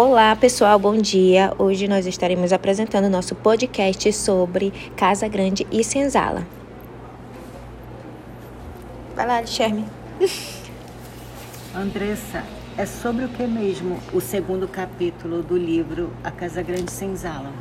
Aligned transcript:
Olá, 0.00 0.36
pessoal, 0.36 0.78
bom 0.78 0.96
dia. 0.96 1.52
Hoje 1.58 1.88
nós 1.88 2.06
estaremos 2.06 2.52
apresentando 2.52 3.10
nosso 3.10 3.34
podcast 3.34 4.12
sobre 4.12 4.72
Casa 4.96 5.26
Grande 5.26 5.66
e 5.72 5.82
Senzala. 5.82 6.46
Vai 9.16 9.26
lá, 9.26 9.38
Alexandre. 9.38 9.84
Andressa, 11.74 12.44
é 12.76 12.86
sobre 12.86 13.24
o 13.24 13.28
que 13.28 13.44
mesmo 13.44 13.98
o 14.12 14.20
segundo 14.20 14.68
capítulo 14.68 15.42
do 15.42 15.58
livro 15.58 16.12
A 16.22 16.30
Casa 16.30 16.62
Grande 16.62 16.92
e 16.92 16.94
Senzala? 16.94 17.52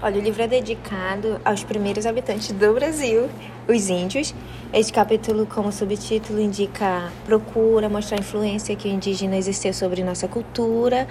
Olha, 0.00 0.20
o 0.20 0.22
livro 0.22 0.42
é 0.42 0.46
dedicado 0.46 1.40
aos 1.44 1.64
primeiros 1.64 2.06
habitantes 2.06 2.52
do 2.52 2.74
Brasil, 2.74 3.28
os 3.66 3.88
índios. 3.88 4.32
Este 4.72 4.92
capítulo, 4.92 5.46
como 5.46 5.72
subtítulo, 5.72 6.38
indica 6.38 7.10
procura 7.24 7.88
mostrar 7.88 8.18
a 8.18 8.20
influência 8.20 8.76
que 8.76 8.86
o 8.86 8.90
indígena 8.92 9.36
exerceu 9.36 9.72
sobre 9.72 10.04
nossa 10.04 10.28
cultura, 10.28 11.08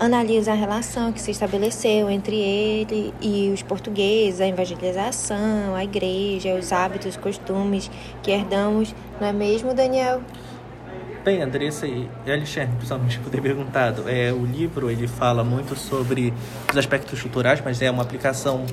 analisa 0.00 0.52
a 0.52 0.54
relação 0.54 1.12
que 1.12 1.20
se 1.20 1.30
estabeleceu 1.30 2.08
entre 2.08 2.34
ele 2.34 3.12
e 3.20 3.50
os 3.52 3.62
portugueses, 3.62 4.40
a 4.40 4.48
evangelização, 4.48 5.74
a 5.74 5.84
igreja, 5.84 6.54
os 6.54 6.72
hábitos, 6.72 7.18
costumes 7.18 7.90
que 8.22 8.30
herdamos, 8.30 8.94
não 9.20 9.28
é 9.28 9.32
mesmo, 9.32 9.74
Daniel? 9.74 10.22
Bem, 11.22 11.42
Andressa 11.42 11.86
e 11.86 12.08
Alexandre, 12.26 12.76
principalmente 12.76 13.18
por 13.18 13.30
ter 13.30 13.42
perguntado, 13.42 14.08
é, 14.08 14.32
o 14.32 14.46
livro 14.46 14.90
ele 14.90 15.06
fala 15.06 15.44
muito 15.44 15.76
sobre 15.76 16.32
os 16.70 16.78
aspectos 16.78 17.20
culturais, 17.20 17.60
mas 17.62 17.82
é 17.82 17.90
uma 17.90 18.02
aplicação 18.02 18.64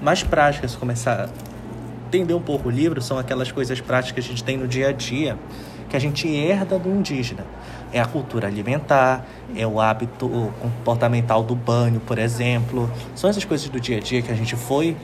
mais 0.00 0.22
prática, 0.22 0.66
se 0.66 0.78
começar 0.78 1.26
a 1.26 1.28
entender 2.06 2.32
um 2.32 2.40
pouco 2.40 2.68
o 2.68 2.70
livro, 2.70 3.02
são 3.02 3.18
aquelas 3.18 3.52
coisas 3.52 3.82
práticas 3.82 4.14
que 4.14 4.20
a 4.20 4.34
gente 4.34 4.42
tem 4.42 4.56
no 4.56 4.66
dia 4.66 4.88
a 4.88 4.92
dia, 4.92 5.38
que 5.90 5.96
a 5.96 6.00
gente 6.00 6.26
herda 6.26 6.78
do 6.78 6.88
indígena. 6.88 7.44
É 7.92 8.00
a 8.00 8.06
cultura 8.06 8.46
alimentar, 8.46 9.26
é 9.56 9.66
o 9.66 9.80
hábito 9.80 10.52
comportamental 10.60 11.42
do 11.42 11.54
banho, 11.54 12.00
por 12.00 12.18
exemplo. 12.18 12.90
São 13.14 13.28
essas 13.28 13.44
coisas 13.44 13.68
do 13.68 13.80
dia 13.80 13.98
a 13.98 14.00
dia 14.00 14.22
que 14.22 14.30
a 14.30 14.34
gente 14.34 14.54
foi 14.56 14.96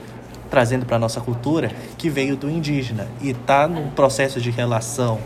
trazendo 0.49 0.85
para 0.85 0.95
a 0.95 0.99
nossa 0.99 1.19
cultura, 1.19 1.71
que 1.97 2.09
veio 2.09 2.37
do 2.37 2.49
indígena 2.49 3.07
e 3.21 3.31
está 3.31 3.67
num 3.67 3.89
processo 3.89 4.39
de 4.39 4.49
relação 4.49 5.19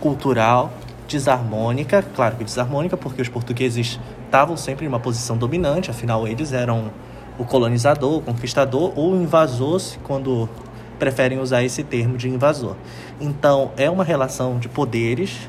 cultural 0.00 0.70
desarmônica, 1.08 2.04
claro 2.14 2.36
que 2.36 2.44
desarmônica, 2.44 2.96
porque 2.96 3.22
os 3.22 3.28
portugueses 3.28 3.98
estavam 4.26 4.56
sempre 4.56 4.84
em 4.84 4.88
uma 4.88 5.00
posição 5.00 5.38
dominante, 5.38 5.90
afinal 5.90 6.28
eles 6.28 6.52
eram 6.52 6.90
o 7.38 7.44
colonizador, 7.44 8.18
o 8.18 8.20
conquistador 8.20 8.92
ou 8.94 9.14
o 9.14 9.22
invasor, 9.22 9.80
quando 10.04 10.48
preferem 10.98 11.38
usar 11.38 11.62
esse 11.62 11.82
termo 11.82 12.18
de 12.18 12.28
invasor. 12.28 12.76
Então, 13.20 13.70
é 13.76 13.88
uma 13.88 14.04
relação 14.04 14.58
de 14.58 14.68
poderes 14.68 15.48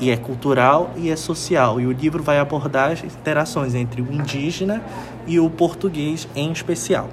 e 0.00 0.10
é 0.10 0.16
cultural 0.16 0.90
e 0.96 1.10
é 1.10 1.16
social. 1.16 1.80
E 1.80 1.86
o 1.86 1.92
livro 1.92 2.22
vai 2.22 2.38
abordar 2.38 2.92
as 2.92 3.02
interações 3.02 3.74
entre 3.74 4.02
o 4.02 4.12
indígena 4.12 4.82
e 5.26 5.40
o 5.40 5.48
português 5.48 6.28
em 6.34 6.52
especial. 6.52 7.08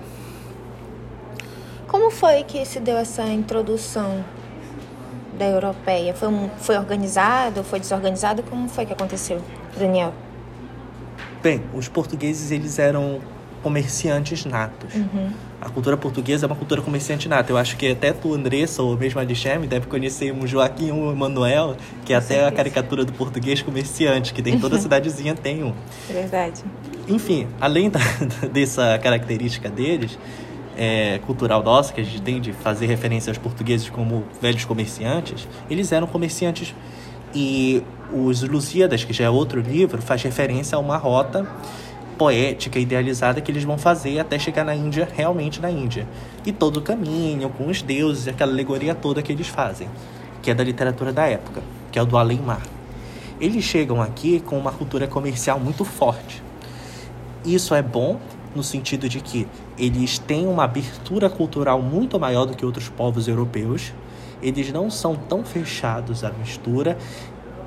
Como 1.88 2.10
foi 2.10 2.44
que 2.44 2.66
se 2.66 2.80
deu 2.80 2.98
essa 2.98 3.24
introdução 3.24 4.24
da 5.38 5.46
europeia? 5.46 6.14
Foi, 6.14 6.30
foi 6.58 6.78
organizado, 6.78 7.64
foi 7.64 7.80
desorganizado? 7.80 8.44
Como 8.44 8.68
foi 8.68 8.86
que 8.86 8.94
aconteceu, 8.94 9.42
Daniel? 9.78 10.14
Bem, 11.42 11.62
os 11.74 11.88
portugueses 11.88 12.52
eles 12.52 12.80
eram 12.80 13.20
comerciantes 13.64 14.46
natos. 14.46 14.94
Uhum. 14.94 15.30
A 15.62 15.70
cultura 15.70 15.96
portuguesa 15.96 16.46
é 16.46 16.48
uma 16.48 16.56
cultura 16.56 16.82
comerciante 16.82 17.30
nata. 17.30 17.52
Eu 17.52 17.58
acho 17.58 17.78
que 17.78 17.90
até 17.90 18.12
tu, 18.12 18.34
Andressa, 18.34 18.84
ou 18.84 18.98
mesmo 18.98 19.20
a 19.20 19.24
Alexandre, 19.24 19.66
deve 19.66 19.88
conhecer 19.88 20.34
um 20.34 20.46
Joaquim 20.46 20.92
ou 20.92 21.12
um 21.12 21.16
Manuel, 21.16 21.78
que 22.06 22.12
é 22.12 22.18
até 22.18 22.46
a 22.46 22.52
caricatura 22.52 23.06
do 23.06 23.14
português 23.14 23.62
comerciante, 23.62 24.34
que 24.34 24.42
tem 24.42 24.60
toda 24.60 24.78
cidadezinha 24.80 25.34
tem 25.34 25.64
um. 25.64 25.74
Verdade. 26.08 26.64
Enfim, 27.08 27.48
além 27.60 27.90
da, 27.90 28.00
dessa 28.52 29.00
característica 29.00 29.70
deles, 29.70 30.20
é, 30.78 31.20
cultural 31.26 31.64
nossa, 31.64 31.94
que 31.94 32.02
a 32.02 32.04
gente 32.04 32.22
tem 32.22 32.42
de 32.42 32.52
fazer 32.52 32.86
referência 32.86 33.32
aos 33.32 33.38
portugueses 33.38 33.90
como 33.90 34.26
velhos 34.42 34.66
comerciantes, 34.66 35.48
eles 35.70 35.92
eram 35.92 36.08
comerciantes 36.08 36.76
e 37.34 37.82
os 38.14 38.44
Lusíadas, 38.44 39.04
que 39.04 39.14
já 39.14 39.26
é 39.26 39.30
outro 39.30 39.60
livro, 39.60 40.02
faz 40.02 40.22
referência 40.22 40.76
a 40.76 40.80
uma 40.80 40.98
rota 40.98 41.48
poética, 42.14 42.80
idealizada 42.80 43.42
que 43.42 43.52
eles 43.52 43.64
vão 43.64 43.78
fazer 43.78 44.20
até 44.20 44.40
chegar 44.40 44.64
na 44.64 44.76
Índia, 44.76 45.08
realmente 45.14 45.62
na 45.62 45.70
Índia. 45.70 46.08
E 46.46 46.52
todo 46.52 46.78
o 46.78 46.82
caminho 46.82 47.50
com 47.50 47.68
os 47.68 47.82
deuses, 47.82 48.28
aquela 48.28 48.52
alegoria 48.52 48.96
toda 48.96 49.22
que 49.22 49.32
eles 49.32 49.48
fazem, 49.48 49.90
que 50.42 50.50
é 50.50 50.54
da 50.54 50.64
literatura 50.64 51.12
da 51.12 51.26
época, 51.26 51.62
que 51.92 52.00
é 52.00 52.02
o 52.02 52.06
do 52.06 52.18
além-mar. 52.18 52.62
Eles 53.40 53.64
chegam 53.64 54.02
aqui 54.02 54.40
com 54.40 54.58
uma 54.58 54.72
cultura 54.72 55.08
comercial 55.08 55.60
muito 55.60 55.84
forte. 55.84 56.42
Isso 57.44 57.76
é 57.76 57.82
bom 57.82 58.20
no 58.56 58.64
sentido 58.64 59.10
de 59.10 59.20
que 59.20 59.48
eles 59.78 60.18
têm 60.20 60.48
uma 60.48 60.64
abertura 60.64 61.30
cultural 61.30 61.82
muito 61.82 62.20
maior 62.20 62.46
do 62.46 62.56
que 62.56 62.66
outros 62.66 62.90
povos 62.90 63.28
europeus. 63.28 63.94
Eles 64.42 64.72
não 64.72 64.90
são 64.90 65.16
tão 65.16 65.44
fechados 65.44 66.24
à 66.24 66.32
mistura 66.32 66.98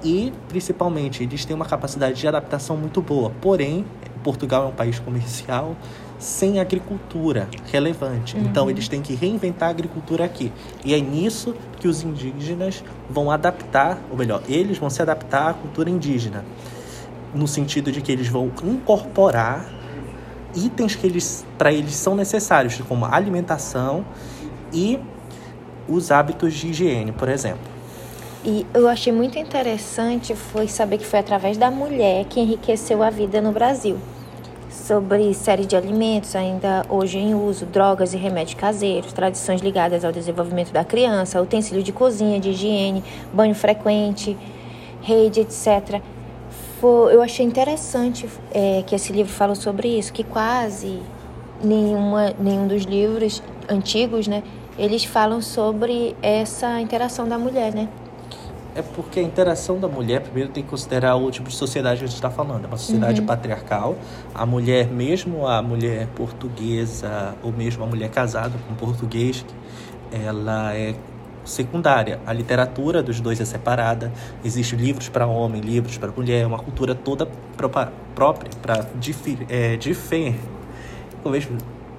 e, 0.02 0.32
principalmente, 0.48 1.22
eles 1.22 1.44
têm 1.44 1.56
uma 1.56 1.64
capacidade 1.64 2.20
de 2.20 2.28
adaptação 2.28 2.76
muito 2.76 3.02
boa. 3.02 3.32
Porém, 3.40 3.84
Portugal 4.26 4.64
é 4.64 4.66
um 4.66 4.72
país 4.72 4.98
comercial 4.98 5.76
sem 6.18 6.58
agricultura 6.58 7.48
relevante. 7.70 8.36
Uhum. 8.36 8.42
Então, 8.42 8.68
eles 8.68 8.88
têm 8.88 9.00
que 9.00 9.14
reinventar 9.14 9.68
a 9.68 9.70
agricultura 9.70 10.24
aqui. 10.24 10.52
E 10.84 10.92
é 10.92 10.98
nisso 10.98 11.54
que 11.78 11.86
os 11.86 12.02
indígenas 12.02 12.82
vão 13.08 13.30
adaptar, 13.30 14.00
ou 14.10 14.16
melhor, 14.16 14.42
eles 14.48 14.78
vão 14.78 14.90
se 14.90 15.00
adaptar 15.00 15.50
à 15.50 15.54
cultura 15.54 15.88
indígena. 15.88 16.44
No 17.32 17.46
sentido 17.46 17.92
de 17.92 18.00
que 18.00 18.10
eles 18.10 18.26
vão 18.26 18.50
incorporar 18.64 19.64
itens 20.56 20.96
que 20.96 21.06
eles 21.06 21.46
para 21.56 21.72
eles 21.72 21.94
são 21.94 22.16
necessários, 22.16 22.80
como 22.88 23.04
alimentação 23.04 24.04
e 24.72 24.98
os 25.86 26.10
hábitos 26.10 26.52
de 26.52 26.68
higiene, 26.68 27.12
por 27.12 27.28
exemplo. 27.28 27.76
E 28.44 28.66
eu 28.74 28.88
achei 28.88 29.12
muito 29.12 29.38
interessante 29.38 30.34
foi 30.34 30.66
saber 30.66 30.98
que 30.98 31.06
foi 31.06 31.20
através 31.20 31.56
da 31.56 31.70
mulher 31.70 32.24
que 32.24 32.40
enriqueceu 32.40 33.04
a 33.04 33.10
vida 33.10 33.40
no 33.40 33.52
Brasil. 33.52 33.98
Sobre 34.86 35.34
série 35.34 35.66
de 35.66 35.74
alimentos 35.74 36.36
ainda 36.36 36.84
hoje 36.88 37.18
em 37.18 37.34
uso, 37.34 37.66
drogas 37.66 38.14
e 38.14 38.16
remédios 38.16 38.54
caseiros, 38.54 39.12
tradições 39.12 39.60
ligadas 39.60 40.04
ao 40.04 40.12
desenvolvimento 40.12 40.72
da 40.72 40.84
criança, 40.84 41.42
utensílios 41.42 41.82
de 41.82 41.92
cozinha, 41.92 42.38
de 42.38 42.50
higiene, 42.50 43.02
banho 43.32 43.54
frequente, 43.54 44.36
rede, 45.02 45.40
etc 45.40 46.00
foi, 46.80 47.14
eu 47.14 47.22
achei 47.22 47.44
interessante 47.44 48.28
é, 48.52 48.82
que 48.86 48.94
esse 48.94 49.12
livro 49.12 49.32
falou 49.32 49.56
sobre 49.56 49.88
isso, 49.98 50.12
que 50.12 50.22
quase 50.22 51.00
nenhuma, 51.62 52.34
nenhum 52.38 52.66
dos 52.66 52.82
livros 52.82 53.42
antigos, 53.68 54.28
né, 54.28 54.42
eles 54.78 55.04
falam 55.04 55.40
sobre 55.40 56.14
essa 56.22 56.80
interação 56.80 57.26
da 57.26 57.38
mulher, 57.38 57.74
né? 57.74 57.88
É 58.76 58.82
porque 58.82 59.20
a 59.20 59.22
interação 59.22 59.80
da 59.80 59.88
mulher, 59.88 60.20
primeiro, 60.20 60.50
tem 60.50 60.62
que 60.62 60.68
considerar 60.68 61.16
o 61.16 61.30
tipo 61.30 61.48
de 61.48 61.54
sociedade 61.54 62.00
que 62.00 62.04
a 62.04 62.06
gente 62.06 62.16
está 62.16 62.28
falando. 62.28 62.64
É 62.64 62.66
uma 62.66 62.76
sociedade 62.76 63.22
uhum. 63.22 63.26
patriarcal. 63.26 63.96
A 64.34 64.44
mulher, 64.44 64.86
mesmo 64.88 65.46
a 65.46 65.62
mulher 65.62 66.06
portuguesa, 66.08 67.34
ou 67.42 67.50
mesmo 67.50 67.82
a 67.84 67.86
mulher 67.86 68.10
casada 68.10 68.52
com 68.68 68.74
português, 68.74 69.46
ela 70.12 70.74
é 70.74 70.94
secundária. 71.42 72.20
A 72.26 72.34
literatura 72.34 73.02
dos 73.02 73.18
dois 73.18 73.40
é 73.40 73.46
separada. 73.46 74.12
Existem 74.44 74.78
livros 74.78 75.08
para 75.08 75.26
homem, 75.26 75.62
livros 75.62 75.96
para 75.96 76.12
mulher. 76.12 76.42
É 76.42 76.46
uma 76.46 76.58
cultura 76.58 76.94
toda 76.94 77.26
própria 77.56 78.50
para 78.60 78.84
é, 79.48 79.78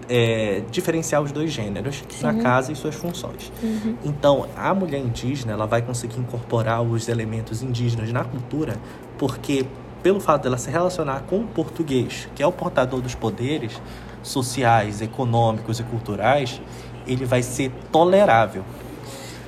é, 0.09 0.62
diferenciar 0.72 1.22
os 1.22 1.31
dois 1.31 1.51
gêneros 1.51 2.03
na 2.22 2.34
casa 2.35 2.72
e 2.72 2.75
suas 2.75 2.95
funções. 2.95 3.51
Uhum. 3.62 3.95
Então, 4.03 4.47
a 4.56 4.73
mulher 4.73 5.00
indígena 5.00 5.53
ela 5.53 5.66
vai 5.66 5.81
conseguir 5.81 6.19
incorporar 6.19 6.81
os 6.81 7.07
elementos 7.07 7.62
indígenas 7.62 8.12
na 8.12 8.23
cultura 8.23 8.78
porque 9.17 9.66
pelo 10.01 10.19
fato 10.19 10.44
dela 10.44 10.57
se 10.57 10.69
relacionar 10.69 11.23
com 11.28 11.40
o 11.40 11.47
português, 11.47 12.29
que 12.35 12.41
é 12.41 12.47
o 12.47 12.52
portador 12.52 13.02
dos 13.02 13.16
poderes 13.16 13.82
sociais, 14.23 15.02
econômicos 15.02 15.79
e 15.79 15.84
culturais, 15.84 16.61
ele 17.05 17.26
vai 17.26 17.41
ser 17.41 17.72
tolerável. 17.91 18.64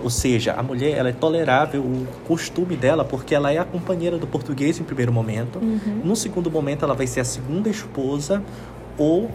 Ou 0.01 0.10
seja, 0.10 0.54
a 0.54 0.63
mulher 0.63 0.98
ela 0.98 1.10
é 1.10 1.12
tolerável 1.12 1.81
o 1.81 2.07
costume 2.25 2.75
dela 2.75 3.04
porque 3.04 3.36
ela 3.36 3.51
é 3.51 3.57
a 3.57 3.66
companheira 3.66 4.18
do 4.18 4.25
português 4.25 4.80
em 4.80 4.84
primeiro 4.84 5.12
momento. 5.12 5.60
Uhum. 5.60 6.01
No 6.06 6.16
segundo 6.16 6.50
momento, 6.50 6.86
ela 6.86 6.94
vai 6.94 7.06
ser 7.06 7.19
a 7.19 7.25
segunda 7.25 7.69
esposa 7.69 8.42
ou 8.98 9.30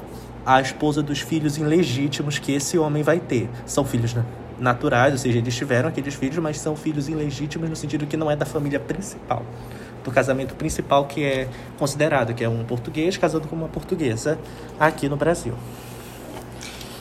a 0.45 0.61
esposa 0.61 1.03
dos 1.03 1.21
filhos 1.21 1.57
ilegítimos 1.57 2.39
que 2.39 2.53
esse 2.53 2.79
homem 2.79 3.03
vai 3.03 3.19
ter. 3.21 3.49
São 3.67 3.85
filhos 3.85 4.15
naturais, 4.59 5.13
ou 5.13 5.19
seja, 5.19 5.39
eles 5.39 5.55
tiveram 5.55 5.89
aqueles 5.89 6.15
filhos, 6.15 6.39
mas 6.39 6.59
são 6.59 6.77
filhos 6.77 7.09
ilegítimos 7.09 7.69
no 7.69 7.77
sentido 7.77 8.07
que 8.07 8.17
não 8.17 8.31
é 8.31 8.37
da 8.37 8.47
família 8.47 8.79
principal. 8.79 9.45
Do 10.03 10.11
casamento 10.11 10.55
principal 10.55 11.07
que 11.07 11.25
é 11.25 11.49
considerado, 11.79 12.35
que 12.35 12.45
é 12.45 12.49
um 12.49 12.65
português 12.65 13.17
casando 13.17 13.49
com 13.49 13.57
uma 13.57 13.69
portuguesa 13.69 14.39
aqui 14.79 15.09
no 15.09 15.17
Brasil. 15.17 15.55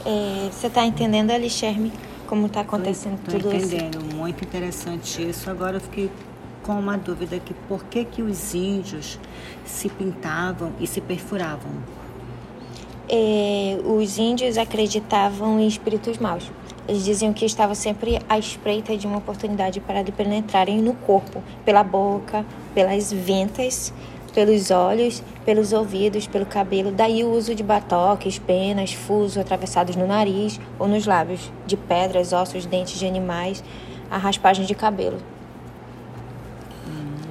É, 0.06 0.50
você 0.52 0.68
está 0.68 0.86
entendendo, 0.86 1.32
Alixerme? 1.32 1.92
como 2.34 2.48
está 2.48 2.62
acontecendo 2.62 3.20
tô, 3.24 3.32
tô 3.32 3.38
tudo 3.38 3.56
entendendo. 3.56 4.04
isso. 4.04 4.16
Muito 4.16 4.44
interessante 4.44 5.30
isso. 5.30 5.52
Agora 5.52 5.78
eu 5.78 5.82
fiquei 5.82 6.10
com 6.64 6.74
uma 6.80 6.98
dúvida 6.98 7.38
que 7.40 7.54
por 7.54 7.84
que 7.86 8.04
que 8.06 8.24
os 8.24 8.56
índios 8.56 9.20
se 9.64 9.88
pintavam 9.88 10.72
e 10.80 10.88
se 10.88 11.00
perfuravam? 11.00 11.72
É, 13.10 13.78
os 13.86 14.18
índios 14.18 14.58
acreditavam 14.58 15.60
em 15.60 15.68
espíritos 15.68 16.18
maus. 16.18 16.50
Eles 16.88 17.06
diziam 17.06 17.32
que 17.32 17.46
estavam 17.46 17.76
sempre 17.76 18.20
à 18.28 18.38
espreita 18.38 18.98
de 18.98 19.08
uma 19.08 19.18
oportunidade 19.18 19.80
para 19.80 20.02
lhe 20.02 20.12
penetrarem 20.12 20.82
no 20.82 20.94
corpo, 20.94 21.42
pela 21.64 21.84
boca, 21.84 22.46
pelas 22.74 23.12
ventas, 23.12 23.94
pelos 24.34 24.72
olhos, 24.72 25.24
pelos 25.46 25.72
ouvidos, 25.72 26.28
pelo 26.28 26.46
cabelo. 26.46 26.92
Daí 26.92 27.24
o 27.24 27.32
uso 27.32 27.56
de 27.56 27.64
batoques, 27.64 28.38
penas, 28.40 28.94
fusos 28.94 29.38
atravessados 29.38 29.96
no 29.96 30.06
nariz 30.06 30.60
ou 30.78 30.88
nos 30.88 31.06
lábios, 31.06 31.52
de 31.66 31.78
pedras, 31.78 32.34
ossos, 32.34 32.66
dentes 32.66 33.00
de 33.00 33.06
animais, 33.06 33.64
a 34.10 34.18
raspagem 34.18 34.66
de 34.66 34.76
cabelo. 34.76 35.18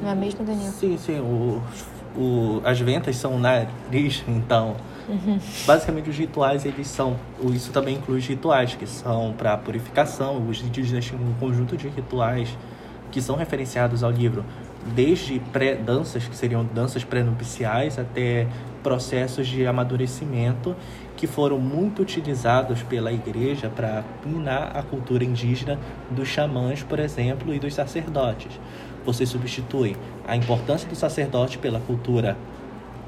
Não 0.03 0.11
é 0.11 0.15
mesmo, 0.15 0.45
Daniel? 0.45 0.73
Sim, 0.73 0.97
sim. 0.99 1.21
O, 1.21 1.63
o, 2.17 2.63
as 2.65 2.81
ventas 2.81 3.17
são 3.17 3.35
o 3.35 3.39
nariz, 3.39 4.25
então. 4.27 4.77
Basicamente, 5.67 6.11
os 6.11 6.17
rituais, 6.17 6.65
eles 6.65 6.87
são. 6.87 7.17
Isso 7.53 7.71
também 7.73 7.97
inclui 7.97 8.19
os 8.19 8.27
rituais, 8.27 8.75
que 8.75 8.87
são 8.87 9.35
para 9.37 9.57
purificação. 9.57 10.47
Os 10.49 10.63
indígenas 10.63 11.09
têm 11.09 11.19
um 11.19 11.35
conjunto 11.35 11.77
de 11.77 11.89
rituais 11.89 12.57
que 13.11 13.21
são 13.21 13.37
referenciados 13.37 14.03
ao 14.03 14.11
livro, 14.11 14.43
desde 14.95 15.39
pré-danças, 15.39 16.27
que 16.27 16.35
seriam 16.35 16.65
danças 16.65 17.05
pré-nupciais, 17.05 17.99
até 17.99 18.47
processos 18.83 19.47
de 19.47 19.67
amadurecimento, 19.67 20.75
que 21.15 21.27
foram 21.27 21.59
muito 21.59 22.01
utilizados 22.01 22.83
pela 22.83 23.13
igreja 23.13 23.69
para 23.69 24.03
minar 24.25 24.75
a 24.75 24.83
cultura 24.83 25.23
indígena 25.25 25.79
dos 26.11 26.27
xamãs, 26.27 26.83
por 26.83 26.99
exemplo, 26.99 27.55
e 27.55 27.59
dos 27.59 27.75
sacerdotes 27.75 28.59
você 29.05 29.27
substitui 29.27 29.97
a 30.27 30.37
importância 30.37 30.89
do 30.89 30.95
sacerdote 30.95 31.59
pela 31.59 31.81
cultura 31.81 32.37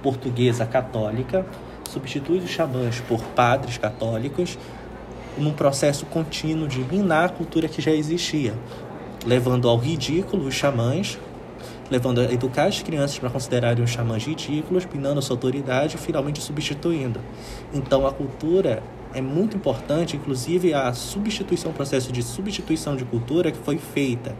portuguesa 0.02 0.67
católica, 0.67 1.47
substitui 1.94 2.38
os 2.38 2.50
xamãs 2.50 3.00
por 3.00 3.23
padres 3.23 3.79
católicos, 3.79 4.58
num 5.38 5.52
processo 5.52 6.06
contínuo 6.06 6.69
de 6.69 6.81
minar 6.81 7.26
a 7.26 7.29
cultura 7.29 7.69
que 7.69 7.81
já 7.81 7.91
existia, 7.91 8.55
levando 9.26 9.69
ao 9.69 9.76
ridículo 9.76 10.46
os 10.46 10.55
xamãs, 10.55 11.19
levando 11.91 12.20
a 12.20 12.32
educar 12.32 12.67
as 12.67 12.82
crianças 12.82 13.19
para 13.19 13.31
considerarem 13.31 13.82
os 13.82 13.91
xamãs 13.91 14.25
ridículos, 14.25 14.87
minando 14.93 15.20
sua 15.23 15.35
autoridade 15.35 15.96
e 15.96 15.99
finalmente 15.99 16.41
substituindo. 16.41 17.20
Então 17.73 18.06
a 18.06 18.12
cultura 18.12 18.82
é 19.12 19.20
muito 19.20 19.56
importante, 19.56 20.17
inclusive 20.17 20.75
a 20.75 20.93
substituição, 20.93 21.70
o 21.70 21.75
processo 21.75 22.11
de 22.12 22.23
substituição 22.23 22.97
de 22.97 23.05
cultura 23.05 23.50
que 23.50 23.58
foi 23.58 23.79
feita 23.79 24.35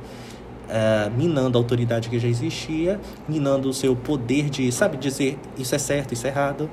é, 0.68 1.10
minando 1.10 1.58
a 1.58 1.60
autoridade 1.60 2.08
que 2.08 2.18
já 2.18 2.28
existia, 2.28 3.00
minando 3.28 3.68
o 3.68 3.74
seu 3.74 3.94
poder 3.94 4.48
de, 4.48 4.70
sabe, 4.72 4.96
dizer 4.96 5.38
isso 5.56 5.74
é 5.74 5.78
certo, 5.78 6.14
isso 6.14 6.26
é 6.26 6.30
errado, 6.30 6.70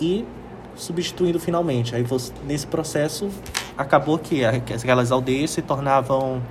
e 0.00 0.24
substituindo 0.74 1.38
finalmente. 1.40 1.94
Aí 1.94 2.02
você, 2.02 2.32
nesse 2.46 2.66
processo 2.66 3.28
acabou 3.76 4.18
que 4.18 4.44
aquelas 4.44 5.12
aldeias 5.12 5.50
se 5.50 5.62
tornavam 5.62 6.42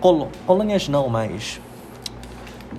colônias 0.00 0.88
não, 0.88 1.08
mas 1.08 1.60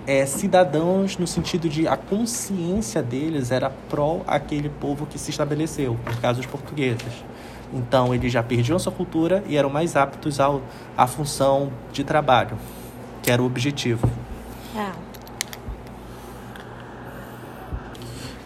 é, 0.08 0.26
cidadãos 0.26 1.18
no 1.18 1.28
sentido 1.28 1.68
de 1.68 1.88
a 1.88 1.98
consciência 1.98 3.02
deles 3.02 3.52
era 3.52 3.70
pró 3.90 4.22
aquele 4.28 4.70
povo 4.70 5.06
que 5.06 5.20
se 5.20 5.30
estabeleceu, 5.32 5.98
no 6.06 6.18
caso 6.22 6.40
os 6.40 6.46
portugueses. 6.46 7.26
Então 7.74 8.14
eles 8.14 8.32
já 8.32 8.42
perdiam 8.42 8.80
sua 8.80 8.92
cultura 8.92 9.44
e 9.48 9.56
eram 9.56 9.70
mais 9.70 9.96
aptos 9.96 10.40
ao, 10.40 10.62
à 10.98 11.06
função 11.06 11.72
de 11.92 12.04
trabalho 12.04 12.58
que 13.22 13.32
era 13.32 13.42
o 13.42 13.46
objetivo. 13.46 14.10
Ah. 14.76 14.94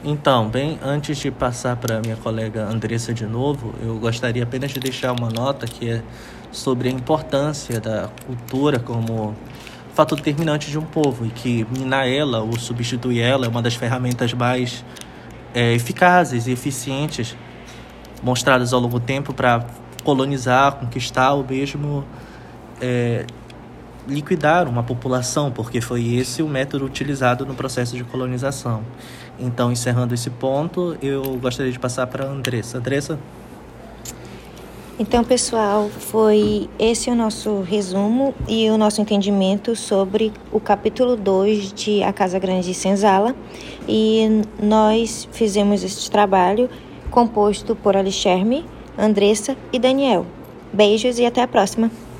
Então, 0.05 0.49
bem 0.49 0.77
antes 0.83 1.17
de 1.17 1.31
passar 1.31 1.77
para 1.77 2.01
minha 2.01 2.17
colega 2.17 2.65
Andressa 2.65 3.13
de 3.13 3.25
novo, 3.25 3.73
eu 3.81 3.97
gostaria 3.99 4.43
apenas 4.43 4.71
de 4.71 4.79
deixar 4.79 5.13
uma 5.13 5.29
nota 5.29 5.65
que 5.65 5.89
é 5.89 6.03
sobre 6.51 6.89
a 6.89 6.91
importância 6.91 7.79
da 7.79 8.09
cultura 8.25 8.79
como 8.79 9.33
fator 9.93 10.17
determinante 10.17 10.69
de 10.69 10.77
um 10.77 10.83
povo 10.83 11.25
e 11.25 11.29
que 11.29 11.65
minar 11.71 12.05
ela 12.05 12.41
ou 12.41 12.59
substituir 12.59 13.21
ela 13.21 13.45
é 13.45 13.49
uma 13.49 13.61
das 13.61 13.75
ferramentas 13.75 14.33
mais 14.33 14.83
é, 15.53 15.73
eficazes 15.73 16.47
e 16.47 16.51
eficientes 16.51 17.33
mostradas 18.21 18.73
ao 18.73 18.81
longo 18.81 18.99
do 18.99 19.05
tempo 19.05 19.33
para 19.33 19.65
colonizar, 20.03 20.73
conquistar 20.73 21.31
ou 21.31 21.45
mesmo 21.47 22.03
é, 22.81 23.25
liquidar 24.07 24.67
uma 24.67 24.83
população, 24.83 25.51
porque 25.51 25.81
foi 25.81 26.15
esse 26.15 26.41
o 26.41 26.47
método 26.47 26.85
utilizado 26.85 27.45
no 27.45 27.53
processo 27.53 27.95
de 27.95 28.03
colonização. 28.03 28.83
Então, 29.39 29.71
encerrando 29.71 30.13
esse 30.13 30.29
ponto, 30.29 30.97
eu 31.01 31.21
gostaria 31.37 31.71
de 31.71 31.79
passar 31.79 32.07
para 32.07 32.25
a 32.25 32.27
Andressa. 32.27 32.77
Andressa? 32.77 33.19
Então, 34.99 35.23
pessoal, 35.23 35.89
foi 35.89 36.69
esse 36.77 37.09
o 37.09 37.15
nosso 37.15 37.61
resumo 37.61 38.35
e 38.47 38.69
o 38.69 38.77
nosso 38.77 39.01
entendimento 39.01 39.75
sobre 39.75 40.31
o 40.51 40.59
capítulo 40.59 41.15
2 41.15 41.73
de 41.73 42.03
A 42.03 42.13
Casa 42.13 42.37
Grande 42.37 42.67
de 42.67 42.73
Senzala. 42.75 43.35
E 43.87 44.43
nós 44.61 45.27
fizemos 45.31 45.83
este 45.83 46.11
trabalho 46.11 46.69
composto 47.09 47.75
por 47.75 47.97
Alexerme, 47.97 48.65
Andressa 48.95 49.57
e 49.71 49.79
Daniel. 49.79 50.27
Beijos 50.71 51.17
e 51.17 51.25
até 51.25 51.41
a 51.41 51.47
próxima! 51.47 52.12